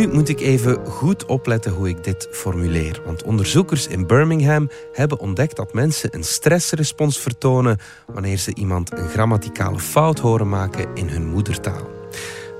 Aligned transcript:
Nu 0.00 0.08
moet 0.08 0.28
ik 0.28 0.40
even 0.40 0.86
goed 0.86 1.24
opletten 1.24 1.72
hoe 1.72 1.88
ik 1.88 2.04
dit 2.04 2.28
formuleer. 2.30 3.02
Want 3.04 3.22
onderzoekers 3.22 3.86
in 3.86 4.06
Birmingham 4.06 4.70
hebben 4.92 5.18
ontdekt 5.18 5.56
dat 5.56 5.72
mensen 5.72 6.14
een 6.14 6.24
stressrespons 6.24 7.18
vertonen 7.18 7.78
wanneer 8.06 8.36
ze 8.36 8.54
iemand 8.54 8.92
een 8.92 9.08
grammaticale 9.08 9.78
fout 9.78 10.18
horen 10.18 10.48
maken 10.48 10.86
in 10.94 11.08
hun 11.08 11.26
moedertaal. 11.26 11.90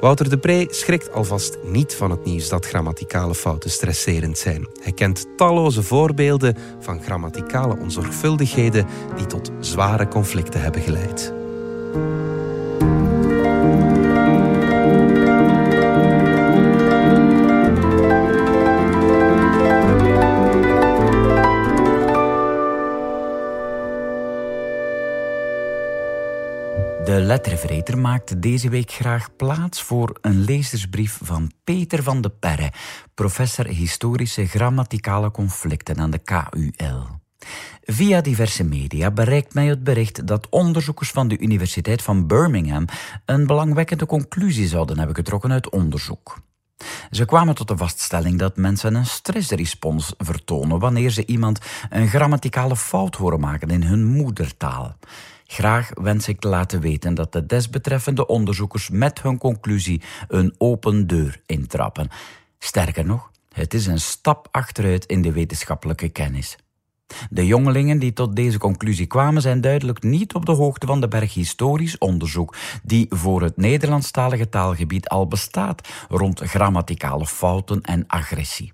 Wouter 0.00 0.30
de 0.30 0.38
Pre 0.38 0.66
schrikt 0.70 1.12
alvast 1.12 1.58
niet 1.64 1.94
van 1.94 2.10
het 2.10 2.24
nieuws 2.24 2.48
dat 2.48 2.66
grammaticale 2.66 3.34
fouten 3.34 3.70
stresserend 3.70 4.38
zijn. 4.38 4.68
Hij 4.82 4.92
kent 4.92 5.26
talloze 5.36 5.82
voorbeelden 5.82 6.56
van 6.80 7.02
grammaticale 7.02 7.76
onzorgvuldigheden 7.78 8.86
die 9.16 9.26
tot 9.26 9.50
zware 9.60 10.08
conflicten 10.08 10.60
hebben 10.60 10.82
geleid. 10.82 11.32
De 27.04 27.20
lettervreter 27.20 27.98
maakt 27.98 28.42
deze 28.42 28.68
week 28.68 28.90
graag 28.90 29.36
plaats 29.36 29.82
voor 29.82 30.18
een 30.20 30.44
lezersbrief 30.44 31.18
van 31.22 31.50
Peter 31.64 32.02
van 32.02 32.20
de 32.20 32.30
Perre, 32.30 32.72
professor 33.14 33.66
historische 33.66 34.46
grammaticale 34.46 35.30
conflicten 35.30 35.98
aan 35.98 36.10
de 36.10 36.18
KUL. 36.18 37.06
Via 37.82 38.20
diverse 38.20 38.64
media 38.64 39.10
bereikt 39.10 39.54
mij 39.54 39.66
het 39.66 39.84
bericht 39.84 40.26
dat 40.26 40.48
onderzoekers 40.48 41.10
van 41.10 41.28
de 41.28 41.38
Universiteit 41.38 42.02
van 42.02 42.26
Birmingham 42.26 42.84
een 43.24 43.46
belangwekkende 43.46 44.06
conclusie 44.06 44.68
zouden 44.68 44.96
hebben 44.98 45.16
getrokken 45.16 45.52
uit 45.52 45.70
onderzoek. 45.70 46.38
Ze 47.10 47.24
kwamen 47.24 47.54
tot 47.54 47.68
de 47.68 47.76
vaststelling 47.76 48.38
dat 48.38 48.56
mensen 48.56 48.94
een 48.94 49.06
stressrespons 49.06 50.14
vertonen 50.18 50.78
wanneer 50.78 51.10
ze 51.10 51.26
iemand 51.26 51.58
een 51.90 52.08
grammaticale 52.08 52.76
fout 52.76 53.16
horen 53.16 53.40
maken 53.40 53.70
in 53.70 53.82
hun 53.82 54.04
moedertaal. 54.06 54.96
Graag 55.46 55.90
wens 55.94 56.28
ik 56.28 56.40
te 56.40 56.48
laten 56.48 56.80
weten 56.80 57.14
dat 57.14 57.32
de 57.32 57.46
desbetreffende 57.46 58.26
onderzoekers 58.26 58.90
met 58.90 59.22
hun 59.22 59.38
conclusie 59.38 60.02
een 60.28 60.54
open 60.58 61.06
deur 61.06 61.40
intrappen. 61.46 62.08
Sterker 62.58 63.04
nog, 63.04 63.30
het 63.52 63.74
is 63.74 63.86
een 63.86 64.00
stap 64.00 64.48
achteruit 64.50 65.04
in 65.06 65.22
de 65.22 65.32
wetenschappelijke 65.32 66.08
kennis. 66.08 66.56
De 67.30 67.46
jongelingen 67.46 67.98
die 67.98 68.12
tot 68.12 68.36
deze 68.36 68.58
conclusie 68.58 69.06
kwamen 69.06 69.42
zijn 69.42 69.60
duidelijk 69.60 70.02
niet 70.02 70.34
op 70.34 70.46
de 70.46 70.52
hoogte 70.52 70.86
van 70.86 71.00
de 71.00 71.08
berg 71.08 71.34
historisch 71.34 71.98
onderzoek 71.98 72.56
die 72.82 73.06
voor 73.08 73.42
het 73.42 73.56
Nederlandstalige 73.56 74.48
taalgebied 74.48 75.08
al 75.08 75.28
bestaat 75.28 75.88
rond 76.08 76.40
grammaticale 76.40 77.26
fouten 77.26 77.80
en 77.80 78.06
agressie. 78.06 78.72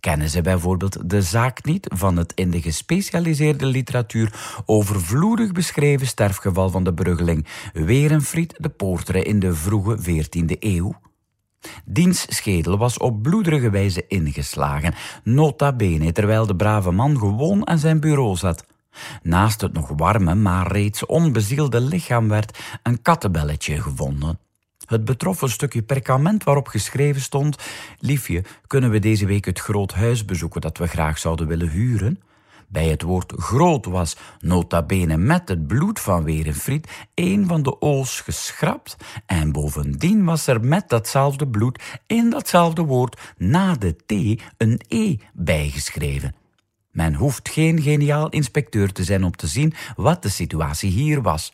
Kennen 0.00 0.30
ze 0.30 0.40
bijvoorbeeld 0.40 1.10
de 1.10 1.22
zaak 1.22 1.64
niet 1.64 1.86
van 1.94 2.16
het 2.16 2.32
in 2.34 2.50
de 2.50 2.62
gespecialiseerde 2.62 3.66
literatuur 3.66 4.62
overvloedig 4.66 5.52
beschreven 5.52 6.06
sterfgeval 6.06 6.70
van 6.70 6.84
de 6.84 6.94
bruggeling 6.94 7.46
Werenfried 7.72 8.54
de 8.56 8.68
Poortere 8.68 9.22
in 9.22 9.38
de 9.38 9.54
vroege 9.54 9.98
14e 9.98 10.58
eeuw? 10.58 10.94
Diens 11.84 12.26
schedel 12.28 12.78
was 12.78 12.98
op 12.98 13.22
bloederige 13.22 13.70
wijze 13.70 14.04
ingeslagen, 14.08 14.94
nota 15.24 15.72
bene 15.72 16.12
terwijl 16.12 16.46
de 16.46 16.56
brave 16.56 16.90
man 16.90 17.18
gewoon 17.18 17.68
aan 17.68 17.78
zijn 17.78 18.00
bureau 18.00 18.36
zat. 18.36 18.64
Naast 19.22 19.60
het 19.60 19.72
nog 19.72 19.92
warme, 19.96 20.34
maar 20.34 20.72
reeds 20.72 21.06
onbezielde 21.06 21.80
lichaam 21.80 22.28
werd 22.28 22.58
een 22.82 23.02
kattenbelletje 23.02 23.82
gevonden. 23.82 24.38
Het 24.88 25.04
betrof 25.04 25.42
een 25.42 25.48
stukje 25.48 25.82
perkament 25.82 26.44
waarop 26.44 26.68
geschreven 26.68 27.20
stond: 27.20 27.56
Liefje, 27.98 28.44
kunnen 28.66 28.90
we 28.90 28.98
deze 28.98 29.26
week 29.26 29.44
het 29.44 29.58
groot 29.58 29.92
huis 29.92 30.24
bezoeken 30.24 30.60
dat 30.60 30.78
we 30.78 30.86
graag 30.86 31.18
zouden 31.18 31.46
willen 31.46 31.68
huren? 31.68 32.20
Bij 32.68 32.86
het 32.86 33.02
woord 33.02 33.32
groot 33.36 33.84
was, 33.84 34.16
nota 34.40 34.82
bene 34.82 35.16
met 35.16 35.48
het 35.48 35.66
bloed 35.66 36.00
van 36.00 36.24
Werenfried, 36.24 37.06
een 37.14 37.46
van 37.46 37.62
de 37.62 37.80
o's 37.80 38.20
geschrapt 38.20 38.96
en 39.26 39.52
bovendien 39.52 40.24
was 40.24 40.46
er 40.46 40.64
met 40.64 40.88
datzelfde 40.88 41.48
bloed 41.48 41.82
in 42.06 42.30
datzelfde 42.30 42.82
woord 42.82 43.20
na 43.36 43.74
de 43.74 43.96
T 44.06 44.42
een 44.56 44.80
E 44.88 45.16
bijgeschreven. 45.32 46.34
Men 46.90 47.14
hoeft 47.14 47.48
geen 47.48 47.82
geniaal 47.82 48.28
inspecteur 48.28 48.92
te 48.92 49.04
zijn 49.04 49.24
om 49.24 49.36
te 49.36 49.46
zien 49.46 49.74
wat 49.96 50.22
de 50.22 50.28
situatie 50.28 50.90
hier 50.90 51.22
was. 51.22 51.52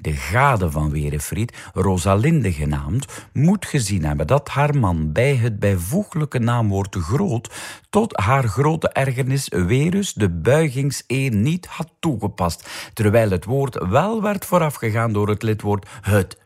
De 0.00 0.12
gade 0.12 0.70
van 0.70 0.90
Werenfried, 0.90 1.70
Rosalinde 1.72 2.52
genaamd, 2.52 3.26
moet 3.32 3.66
gezien 3.66 4.04
hebben 4.04 4.26
dat 4.26 4.48
haar 4.48 4.78
man 4.78 5.12
bij 5.12 5.36
het 5.36 5.58
bijvoeglijke 5.58 6.38
naamwoord 6.38 6.96
groot 6.96 7.50
tot 7.90 8.20
haar 8.20 8.48
grote 8.48 8.88
ergernis 8.88 9.48
Werus 9.48 10.12
de 10.12 10.30
buigings-e 10.30 11.28
niet 11.28 11.66
had 11.66 11.92
toegepast, 12.00 12.90
terwijl 12.94 13.30
het 13.30 13.44
woord 13.44 13.86
wel 13.88 14.22
werd 14.22 14.44
voorafgegaan 14.44 15.12
door 15.12 15.28
het 15.28 15.42
lidwoord 15.42 15.88
het. 16.00 16.40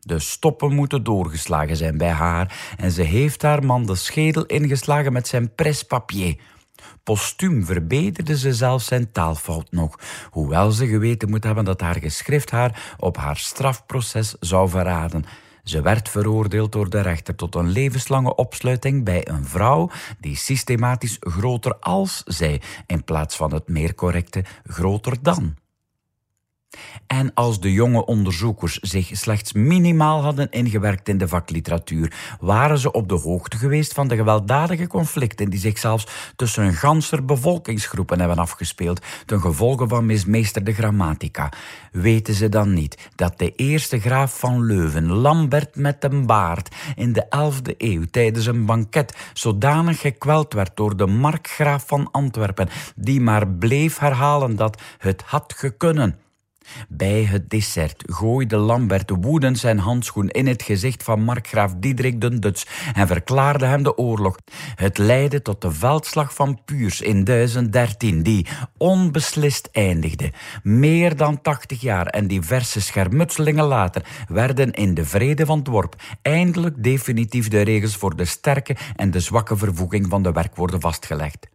De 0.00 0.18
stoppen 0.18 0.74
moeten 0.74 1.04
doorgeslagen 1.04 1.76
zijn 1.76 1.98
bij 1.98 2.10
haar 2.10 2.74
en 2.76 2.90
ze 2.90 3.02
heeft 3.02 3.42
haar 3.42 3.64
man 3.64 3.86
de 3.86 3.94
schedel 3.94 4.46
ingeslagen 4.46 5.12
met 5.12 5.28
zijn 5.28 5.54
prespapier. 5.54 6.36
Postuum 7.02 7.64
verbeterde 7.64 8.38
ze 8.38 8.54
zelfs 8.54 8.86
zijn 8.86 9.12
taalfout 9.12 9.72
nog, 9.72 9.98
hoewel 10.30 10.70
ze 10.70 10.86
geweten 10.86 11.30
moet 11.30 11.44
hebben 11.44 11.64
dat 11.64 11.80
haar 11.80 11.98
geschrift 11.98 12.50
haar 12.50 12.94
op 12.98 13.16
haar 13.16 13.36
strafproces 13.36 14.36
zou 14.40 14.68
verraden. 14.68 15.24
Ze 15.64 15.82
werd 15.82 16.08
veroordeeld 16.08 16.72
door 16.72 16.90
de 16.90 17.00
rechter 17.00 17.34
tot 17.34 17.54
een 17.54 17.68
levenslange 17.70 18.34
opsluiting 18.34 19.04
bij 19.04 19.28
een 19.28 19.44
vrouw 19.44 19.90
die 20.20 20.36
systematisch 20.36 21.16
groter 21.20 21.76
als 21.76 22.22
zei, 22.24 22.58
in 22.86 23.04
plaats 23.04 23.36
van 23.36 23.54
het 23.54 23.68
meer 23.68 23.94
correcte 23.94 24.44
groter 24.64 25.22
dan. 25.22 25.56
En 27.06 27.34
als 27.34 27.60
de 27.60 27.72
jonge 27.72 28.04
onderzoekers 28.04 28.78
zich 28.78 29.10
slechts 29.12 29.52
minimaal 29.52 30.22
hadden 30.22 30.50
ingewerkt 30.50 31.08
in 31.08 31.18
de 31.18 31.28
vakliteratuur, 31.28 32.12
waren 32.40 32.78
ze 32.78 32.92
op 32.92 33.08
de 33.08 33.14
hoogte 33.14 33.56
geweest 33.56 33.92
van 33.92 34.08
de 34.08 34.16
gewelddadige 34.16 34.86
conflicten 34.86 35.50
die 35.50 35.60
zich 35.60 35.78
zelfs 35.78 36.06
tussen 36.36 36.64
een 36.64 36.74
ganser 36.74 37.24
bevolkingsgroepen 37.24 38.18
hebben 38.18 38.38
afgespeeld, 38.38 39.04
ten 39.26 39.40
gevolge 39.40 39.88
van 39.88 40.06
mismeesterde 40.06 40.72
grammatica. 40.72 41.52
Weten 41.92 42.34
ze 42.34 42.48
dan 42.48 42.74
niet 42.74 43.08
dat 43.14 43.38
de 43.38 43.54
eerste 43.54 44.00
graaf 44.00 44.38
van 44.38 44.64
Leuven, 44.64 45.10
Lambert 45.10 45.76
met 45.76 46.04
een 46.04 46.26
baard, 46.26 46.74
in 46.96 47.12
de 47.12 47.24
11e 47.24 47.76
eeuw 47.76 48.04
tijdens 48.10 48.46
een 48.46 48.66
banket 48.66 49.16
zodanig 49.32 50.00
gekweld 50.00 50.52
werd 50.52 50.76
door 50.76 50.96
de 50.96 51.06
markgraaf 51.06 51.86
van 51.86 52.10
Antwerpen, 52.10 52.68
die 52.96 53.20
maar 53.20 53.48
bleef 53.48 53.98
herhalen 53.98 54.56
dat 54.56 54.82
het 54.98 55.22
had 55.26 55.54
gekunnen. 55.56 56.18
Bij 56.88 57.24
het 57.24 57.50
dessert 57.50 58.02
gooide 58.06 58.56
Lambert 58.56 59.10
woedend 59.20 59.58
zijn 59.58 59.78
handschoen 59.78 60.28
in 60.28 60.46
het 60.46 60.62
gezicht 60.62 61.02
van 61.02 61.22
markgraaf 61.22 61.74
Diederik 61.76 62.20
den 62.20 62.40
Duts 62.40 62.66
en 62.94 63.06
verklaarde 63.06 63.66
hem 63.66 63.82
de 63.82 63.96
oorlog. 63.96 64.36
Het 64.74 64.98
leidde 64.98 65.42
tot 65.42 65.62
de 65.62 65.72
veldslag 65.72 66.34
van 66.34 66.60
Puurs 66.64 67.00
in 67.00 67.24
1013, 67.24 68.22
die 68.22 68.46
onbeslist 68.76 69.68
eindigde. 69.72 70.32
Meer 70.62 71.16
dan 71.16 71.40
80 71.40 71.80
jaar 71.80 72.06
en 72.06 72.26
diverse 72.26 72.80
schermutselingen 72.80 73.64
later 73.64 74.04
werden 74.28 74.72
in 74.72 74.94
de 74.94 75.04
vrede 75.04 75.46
van 75.46 75.62
Dworp 75.62 75.96
eindelijk 76.22 76.82
definitief 76.82 77.48
de 77.48 77.60
regels 77.60 77.96
voor 77.96 78.16
de 78.16 78.24
sterke 78.24 78.76
en 78.96 79.10
de 79.10 79.20
zwakke 79.20 79.56
vervoeging 79.56 80.06
van 80.08 80.22
de 80.22 80.32
werkwoorden 80.32 80.80
vastgelegd 80.80 81.48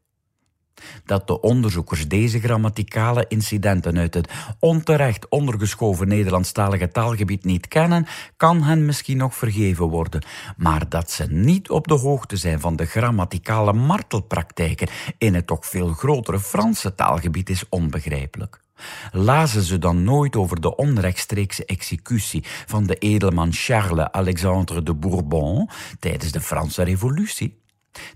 dat 1.05 1.27
de 1.27 1.41
onderzoekers 1.41 2.07
deze 2.07 2.39
grammaticale 2.39 3.25
incidenten 3.27 3.97
uit 3.97 4.13
het 4.13 4.31
onterecht 4.59 5.29
ondergeschoven 5.29 6.07
Nederlandstalige 6.07 6.91
taalgebied 6.91 7.43
niet 7.43 7.67
kennen, 7.67 8.05
kan 8.37 8.63
hen 8.63 8.85
misschien 8.85 9.17
nog 9.17 9.35
vergeven 9.35 9.85
worden. 9.85 10.23
Maar 10.57 10.89
dat 10.89 11.11
ze 11.11 11.25
niet 11.29 11.69
op 11.69 11.87
de 11.87 11.93
hoogte 11.93 12.37
zijn 12.37 12.59
van 12.59 12.75
de 12.75 12.85
grammaticale 12.85 13.73
martelpraktijken 13.73 14.87
in 15.17 15.33
het 15.33 15.47
toch 15.47 15.65
veel 15.65 15.87
grotere 15.87 16.39
Franse 16.39 16.95
taalgebied 16.95 17.49
is 17.49 17.69
onbegrijpelijk. 17.69 18.63
Lazen 19.11 19.61
ze 19.61 19.77
dan 19.77 20.03
nooit 20.03 20.35
over 20.35 20.61
de 20.61 20.75
onrechtstreekse 20.75 21.65
executie 21.65 22.43
van 22.65 22.85
de 22.85 22.95
edelman 22.95 23.53
Charles 23.53 24.07
Alexandre 24.11 24.83
de 24.83 24.93
Bourbon 24.93 25.69
tijdens 25.99 26.31
de 26.31 26.41
Franse 26.41 26.83
Revolutie? 26.83 27.63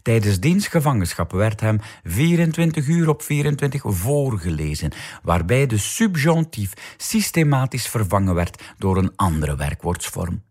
Tijdens 0.01 0.39
diens 0.39 0.67
gevangenschap 0.67 1.31
werd 1.31 1.59
hem 1.59 1.79
24 2.03 2.87
uur 2.87 3.09
op 3.09 3.21
24 3.21 3.81
voorgelezen, 3.85 4.91
waarbij 5.23 5.65
de 5.65 5.77
subjonctief 5.77 6.73
systematisch 6.97 7.87
vervangen 7.87 8.35
werd 8.35 8.63
door 8.77 8.97
een 8.97 9.13
andere 9.15 9.55
werkwoordsvorm. 9.55 10.41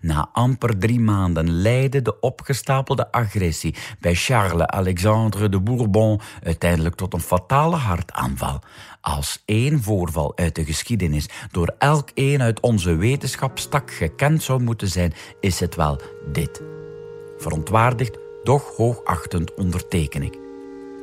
Na 0.00 0.28
amper 0.32 0.78
drie 0.78 1.00
maanden 1.00 1.50
leidde 1.50 2.02
de 2.02 2.20
opgestapelde 2.20 3.12
agressie 3.12 3.74
bij 4.00 4.14
Charles 4.14 4.66
Alexandre 4.66 5.48
de 5.48 5.60
Bourbon 5.60 6.20
uiteindelijk 6.42 6.94
tot 6.94 7.14
een 7.14 7.20
fatale 7.20 7.76
hartaanval. 7.76 8.60
Als 9.00 9.42
één 9.44 9.82
voorval 9.82 10.36
uit 10.36 10.54
de 10.54 10.64
geschiedenis 10.64 11.28
door 11.50 11.74
elk 11.78 12.10
een 12.14 12.42
uit 12.42 12.60
onze 12.60 12.96
wetenschapstak 12.96 13.90
gekend 13.90 14.42
zou 14.42 14.62
moeten 14.62 14.88
zijn, 14.88 15.12
is 15.40 15.60
het 15.60 15.74
wel 15.74 16.00
dit. 16.32 16.62
Verontwaardigd, 17.38 18.18
doch 18.42 18.76
hoogachtend 18.76 19.54
onderteken 19.54 20.22
ik. 20.22 20.38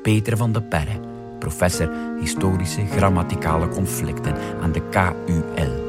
Peter 0.01 0.38
van 0.38 0.51
de 0.51 0.62
Perre, 0.62 1.00
professor 1.39 1.89
Historische 2.19 2.86
Grammaticale 2.86 3.68
Conflicten 3.68 4.36
aan 4.62 4.72
de 4.72 4.81
KUL. 4.89 5.86